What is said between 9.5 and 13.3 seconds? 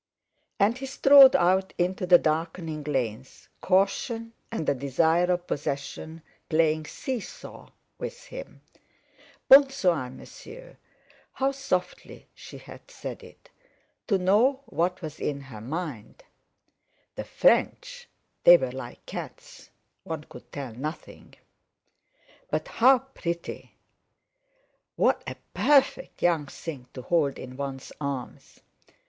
soir, monsieur!" How softly she had said